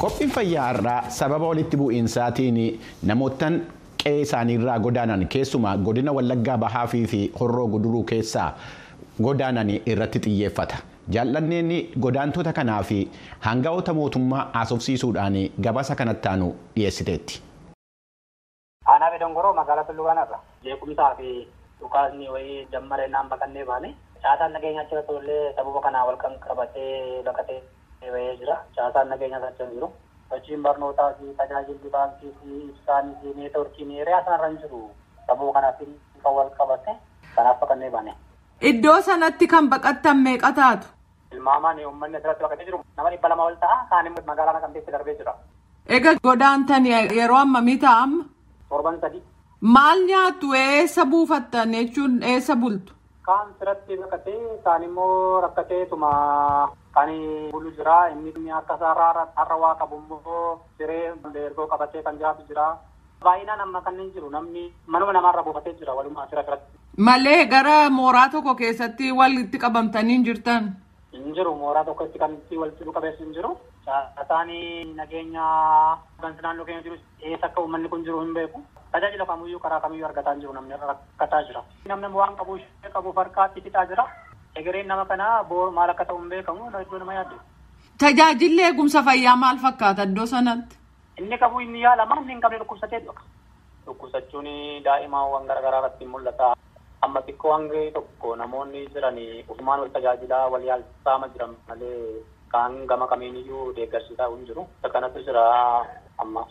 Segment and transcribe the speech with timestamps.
[0.00, 2.58] qophiin fayyaa har'aa sababa walitti bu'iinsaatiin
[3.10, 3.54] namootaan
[4.02, 8.50] qe'ee isaaniirraa godaanan keessumaa godina wallaggaa bahaa fi horroo guduruu keessaa
[9.26, 10.76] godaanan irratti xiyyeeffata.
[11.14, 11.70] jaallanneen
[12.04, 12.98] godaantota kanaa fi
[13.46, 17.42] hangafoota mootummaa haasofsiisuudhaan gabaasa kanatti aanu dhiyeessiteetti.
[18.92, 21.30] Aanaa Bedongoroo magaalaa Tullugaanarra jeequmsaa fi
[21.80, 27.22] dhukaasni wayii jammaree naan baqannee baane caasaan nageenyaa achi tollee sababa kanaa wal kan qabatee
[27.30, 27.60] baqatee
[28.00, 28.56] bahee jira.
[28.76, 29.88] Caasaan nageenyaa achi jiru.
[30.30, 34.80] Hojiin barnootaa fi tajaajilli baankii fi ibsaan fi neetworkiin hiriyaa sanarra hin jiru.
[35.26, 35.78] Sababa kanaaf
[36.24, 36.92] kan wal qabate
[37.36, 38.14] kanaaf baqannee baane.
[38.70, 40.86] Iddoo sanatti kan baqattan meeqa taatu?
[41.32, 43.78] Ilmaamaan uummanni asirratti baqatee jiru nama dhibba lama ol ta'a.
[43.90, 45.34] Kaan immoo magaalaa Naqamteetti darbee jira.
[45.96, 48.24] Egaa godaantan yeroo ammamii ta'amma?
[48.68, 49.22] Torban sadii.
[49.60, 52.92] Maal nyaattu eessa buufattan jechuun eessa bultu?
[53.28, 56.10] Kaan siratti baqatee kaan immoo rakkateetuma
[56.98, 57.10] kan
[57.54, 58.10] bulu jira.
[58.10, 61.14] Inni akka isaarraa har'a waa qabu immoo siree
[61.46, 62.66] ergoo qabatee kan jiraatu jira.
[63.22, 66.74] Baay'inaan amma kanneen jiru namni manuma namaarra buufatee jira walumaa asirra biratti.
[66.96, 70.68] Malee gara mooraa tokko keessatti walitti qabamtanii jirtan?
[71.12, 73.56] Hin jiru mooraa tokkotti kan itti walitti qabeessu hin jiru.
[74.22, 74.50] Isaan
[74.96, 75.44] nageenya
[76.22, 78.62] gansi naannoo keenya jiru eessa akka uummanni kun jiru hin beeku.
[78.92, 81.62] Tajaajila kamiyyuu karaa kamiyyuu argataa hin jiru namni rakkataa jira.
[81.86, 84.04] Namni waan qabu ishee qabu harkaatti fixaa jira.
[84.58, 87.36] Egereen nama kanaa boor maal akka ta'u hin beekamu iddoo nama yaaddu.
[88.02, 90.76] Tajaajilli eegumsa fayyaa maal fakkaata iddoo sanatti?
[91.18, 93.22] Inni qabu inni yaalama inni hin qabne dhukkubsatee dhuka.
[93.86, 94.48] Dhukkubsachuun
[94.86, 96.54] daa'imaawwan garaagaraa irratti mul'ata.
[97.02, 103.06] Amma xiqqoo hanga tokko namoonni jiran ufumaan wal tajaajilaa wal yaalsaama jiran malee kaan gama
[103.12, 104.66] kamiiniyyuu deeggarsiisaa hin jiru.
[104.92, 105.44] Kanatu jira
[106.18, 106.48] ammaaf.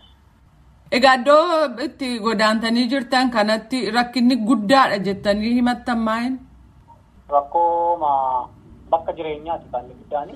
[0.92, 6.38] Egaa iddoo itti godaantanii jirtan kanatti rakkinni guddaadha jettanii himattan maa'in?
[7.36, 7.98] Rakkoo
[8.92, 10.30] bakka jireenyaati inni guddaan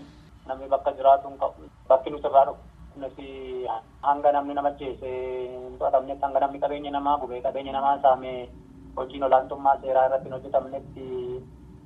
[0.48, 1.64] namni bakka jiraatu qabu.
[1.90, 3.68] Bakki nuti irraa dhufu
[4.08, 5.16] hanga namni nama jeesee
[5.52, 8.50] hin to'atamnetti hanga namni qabeenya namaa gubee qabeenya namaa saamee
[8.98, 11.06] hojiin olaantummaa seeraa irratti hin hojjetamnetti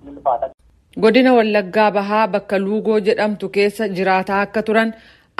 [0.03, 0.49] ni ulfaata.
[1.03, 4.93] Godina Wallaggaa Bahaa bakka Luugoo jedhamtu keessa jiraataa akka turan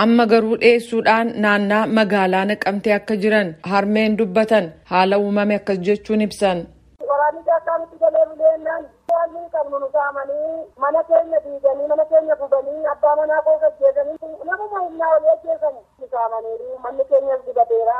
[0.06, 6.66] amma garuu dhiyeessuudhaan naannaa magaalaa naqamtee akka jiran harmeen dubbatan haala uumame akkas jechuun ibsan.
[9.16, 14.18] Waan qabnu nu saamanii mana keenya diiganii mana keenya gubanii abbaa manaa koo gajjeesanii
[14.50, 17.96] namuma humnaa olii ajjeesanii nu saamaniiru manni keenyas dibateera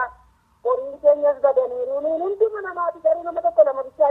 [0.66, 4.04] horiin keenyas badaniiru nuun hunduma namaati garuu nama tokko lama miti.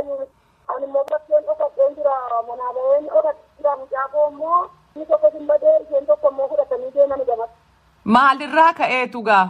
[0.68, 2.14] Ani immoo bakkeen dhokadheen jira
[2.48, 4.60] manaa baheen dhokadheen jira mucaa koo immoo
[4.94, 7.58] inni tokko simbadee isheen tokko immoo fudhatanii deemanii gamatti.
[8.04, 9.46] Maalirraa ka'eetu gaa?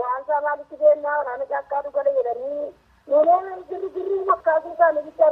[0.00, 2.72] Waan isaa maalitti deemnaa waraana caakkaa dhugale jedhanii
[3.06, 5.30] nuunee girri girri fakkaasuu isaanii bichaa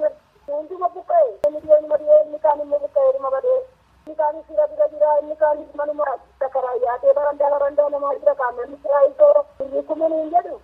[0.57, 3.59] hunduma buqqa'e inni dhiyeen madiyee inni kaan immoo buqqa'ee dhuma badee
[4.07, 6.07] inni kaan fira bira jira inni kaan manuma.
[6.41, 10.57] Takkaraa yaatee barandaa barandaa namaa jira kaan namni firaa isoo girri kumaniin jedhu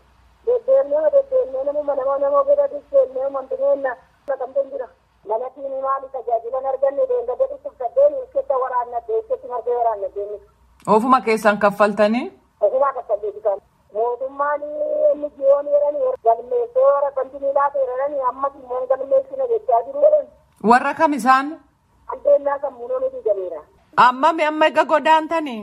[0.47, 3.97] deddeemnee deddeemnee namuma nama nama bira deddeemnee mantineenna
[4.29, 4.89] naqamteen jira.
[5.29, 10.41] Mana tiini maali tajaajilan arganne deengada dhukkubsadeen ilkeetta waraannadde ilkeetti margee waraannadde
[10.95, 12.27] Ofuma keessan kaffaltanii?
[13.97, 20.27] Mootummaan inni jiyoon jedhanii galmeessee warra kantinii laata jedhanii ammas immoo galmeessina jechaa jiru jedhan.
[20.71, 21.47] Warra kam isaan?
[22.13, 23.61] Anteennaa kan muunoo ni diigameera.
[24.07, 25.63] Ammami amma egaa godaantanii?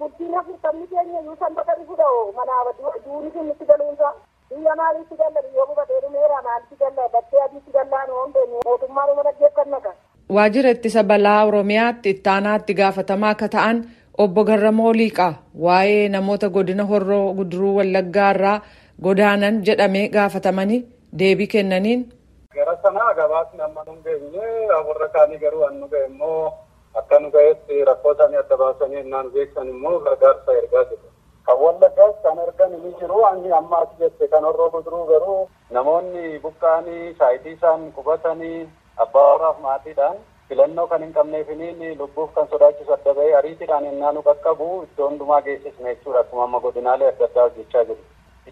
[0.00, 2.64] Guddina furtamni keenya iyyuu sanbata dhufu ta'u manaa
[3.04, 4.12] duuni sun itti galuunsa.
[4.50, 9.92] Biyya maaliitti galla biyyoo bufatee dhumeera maalitti galla battee adiitti gallaan hoondeenye mootummaan uma dhaggeeffannaka.
[10.36, 13.84] Waajjira ittisa balaa Oromiyaatti ittaanaatti gaafatamaa akka ta'an
[14.24, 15.32] obbo Garramoo Liiqaa
[15.64, 18.60] waa'ee namoota godina horroo guduruu wallaggaa irraa
[19.06, 20.80] godaanan jedhamee gaafatamanii
[21.18, 22.00] deebii kennaniin.
[22.54, 24.46] Gara sanaa gabaasni amma nu geenye
[24.88, 26.52] warra kaanii garuu an nu ga'e immoo
[27.00, 31.06] akka nu ga'etti rakkoo isaanii adda baasanii innaan beeksan immoo gargaarsa ergaa jiru.
[31.46, 36.38] Kan wallaggaas kan ergan ni jiru ani amma ati jette kan horroo guduruu garuu namoonni
[36.42, 38.66] buqqa'anii saayitii isaan qubatanii
[39.04, 40.16] abbaa warraaf maatiidhaan
[40.48, 45.40] filannoo kan hin qabneefiniin lubbuuf kan sodaachisu adda bahee ariitiidhaan innaa nu qaqqabu iddoo hundumaa
[45.48, 47.98] geessisna jechuudha akkuma amma godinaalee adda addaa hojjechaa jiru.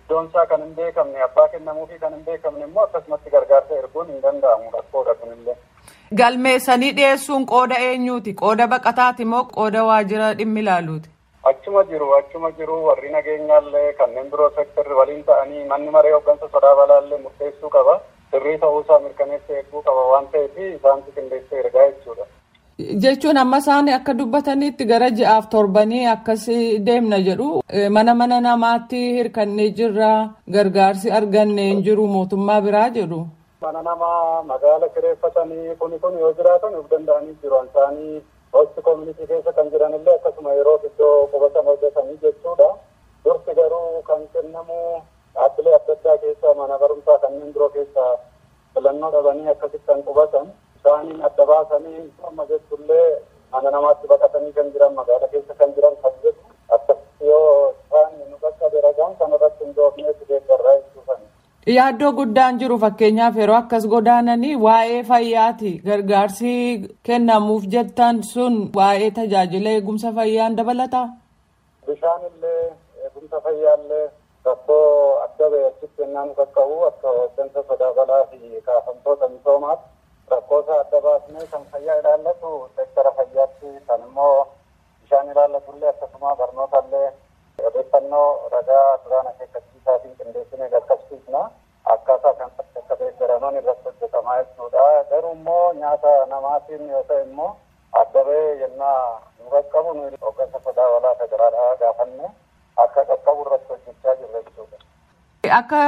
[0.00, 4.06] Iddoon isaa kan hin beekamne abbaa kennamuu fi kan hin beekamne immoo akkasumatti gargaarsa erguun
[4.12, 5.56] hin danda'amu rakkoodha kunillee.
[6.20, 8.34] Galmeessanii dhiyeessuun qooda eenyuuti?
[8.42, 11.08] Qooda baqataati moo qooda waajjira dhimmi ilaaluuti?
[11.50, 16.74] Achuma jiru achuma jiru warri nageenyaallee kanneen biroo sektarri waliin ta'anii manni maree hooggansa sodaa
[16.82, 17.96] balaallee murteessuu qaba.
[18.36, 22.24] Sirrii ta'uusaa mirkaneessee eeguu qaba waan ta'eef isaantu qindeessee ergaa jechuudha.
[23.04, 26.44] Jechuun amma isaan akka dubbatanitti gara ji'aaf torbanii akkas
[26.88, 27.46] deemna jedhu
[27.96, 30.10] mana mana namaatti hirkannee jirra
[30.56, 33.20] gargaarsi arganne hin jiru mootummaa biraa jedhu.
[33.66, 38.22] Mana namaa magaala kireeffatanii kuni kun yoo jiraatan of danda'anii jiru isaanii
[38.58, 42.68] hosti koomunitii keessa kan jiran illee akkasuma yeroo iddoo qubatan hojjetanii jechuudha.
[44.08, 44.78] kan kennamu
[45.34, 48.12] dhaabbilee adda addaa keessaa mana barumsaa kanneen biroo keessaa
[48.76, 50.46] filannoo dhabanii akkasitti kan qubatan
[50.78, 53.08] isaaniin adda baasanii amma jechuullee
[53.52, 56.42] mana namaatti baqatanii kan jiran magaala keessa kan jiran kan jedhu
[56.76, 61.24] akkasitti yoo isaan nu qaqqabe ragaan kanarratti hundoofneetti deeggarraa jechuufani.
[61.76, 66.52] Yaaddoo guddaan jiru fakkeenyaaf yeroo akkas godaananii waa'ee fayyaati gargaarsi
[67.10, 71.06] kennamuuf jettan sun waa'ee tajaajila eegumsa fayyaan dabalataa?
[71.86, 72.62] Bishaan illee
[73.04, 74.04] eegumsa fayyaallee
[74.44, 75.48] rakkoo adda
[76.16, 79.88] yennaan qaqqabu akka hooggansa sodaa balaa fi kaafamtoota misoomaatti
[80.30, 84.46] rakkoo isaa adda baasnee kan fayyaa ilaallatu seektara fayyaatti kan immoo
[85.02, 87.08] bishaan ilaallatullee akkasuma barnootaallee
[87.68, 91.42] odeeffannoo ragaa duraan akeekkachiisaatiin qindeessinee qaqqabsiisna
[91.94, 97.50] akkaataa kan akka deeggaraman irratti hojjetamaa jechuudha garuu immoo nyaata namaatiin yoo ta'e immoo
[98.00, 102.26] adda ba'ee yennaa nu qaqqabu nu hooggansa sodaa balaa federaalaa gaafanne
[102.86, 104.78] akka qaqqabu irratti hojjechaa jirra jechuudha.
[105.50, 105.80] Akka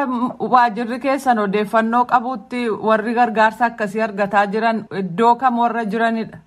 [0.55, 6.39] waajirri keessan odeeffannoo qabutti warri gargaarsa akkasii argataa jiran iddoo kam warra jiranidha?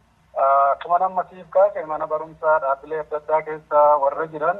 [0.74, 4.58] Akkuma nama siif kaase mana barumsaa dhaabbilee adda addaa keessa warra jiran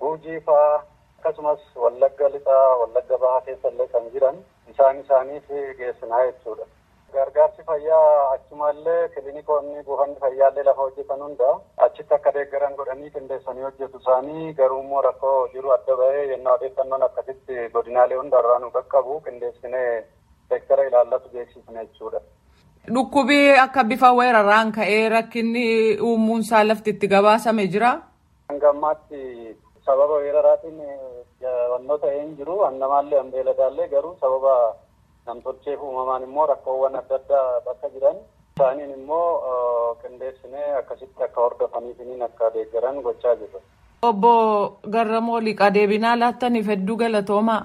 [0.00, 0.76] Guujii fa'aa
[1.18, 4.36] akkasumas Wallagga lixaa Wallagga bahaa keessa illee kan jiran
[4.70, 5.48] isaan isaaniif
[5.78, 6.64] geessinaa jechuudha.
[7.12, 11.48] Gargaarsi fayyaa achumallee kiliinikoonni buufanni fayyaallee lafa hojjetan hunda
[11.86, 17.02] achitti akka deeggaran godhanii qindeessanii hojjetu isaanii garuu immoo rakkoo jiru adda bahee yennaa odeeffannoon
[17.06, 19.92] akkasitti godinaalee hundarraa nu qaqqabu qindeessinee
[20.48, 22.20] seektara ilaallatu beeksisne jechuudha.
[22.94, 25.64] Dhukkubii akka bifa weeraraan ka'ee rakkinni
[26.10, 27.90] uumuunsaa lafti itti gabaasame jira.
[28.48, 29.56] Hanga ammaatti
[29.86, 30.78] sababa weeraraatiin
[31.72, 34.54] wannoo ta'ee hin jiru annamaallee hambeeladaallee garuu sababa
[35.28, 38.16] namtolcheef uumamaan immoo rakkoowwan adda addaa bakka jiran
[38.56, 43.60] isaaniin immoo qindeessinee akkasitti akka hordofaniifiniin akka deeggaran gochaa jirra.
[44.02, 44.32] Obbo
[44.94, 47.60] Garramoo Liqaa deebinaa laattaniif hedduu galatoomaa.